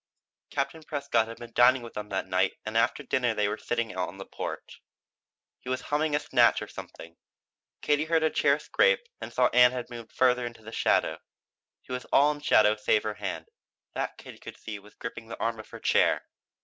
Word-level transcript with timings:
Captain 0.49 0.81
Prescott 0.81 1.27
had 1.27 1.37
been 1.37 1.53
dining 1.53 1.83
with 1.83 1.93
them 1.93 2.09
that 2.09 2.25
night 2.25 2.55
and 2.65 2.75
after 2.75 3.03
dinner 3.03 3.35
they 3.35 3.47
were 3.47 3.55
sitting 3.55 3.93
out 3.93 4.07
on 4.07 4.17
the 4.17 4.25
porch. 4.25 4.81
He 5.59 5.69
was 5.69 5.79
humming 5.81 6.15
a 6.15 6.19
snatch 6.19 6.63
of 6.63 6.71
something. 6.71 7.17
Katie 7.83 8.05
heard 8.05 8.23
a 8.23 8.31
chair 8.31 8.57
scrape 8.57 9.01
and 9.21 9.31
saw 9.31 9.49
that 9.49 9.55
Ann 9.55 9.73
had 9.73 9.91
moved 9.91 10.11
farther 10.11 10.43
into 10.47 10.63
the 10.63 10.71
shadow. 10.71 11.19
She 11.83 11.91
was 11.91 12.05
all 12.05 12.31
in 12.31 12.39
shadow 12.41 12.75
save 12.75 13.03
her 13.03 13.13
hand; 13.13 13.45
that 13.93 14.17
Katie 14.17 14.39
could 14.39 14.57
see 14.57 14.79
was 14.79 14.95
gripping 14.95 15.27
the 15.27 15.39
arm 15.39 15.59
of 15.59 15.69
her 15.69 15.79
chair. 15.79 16.23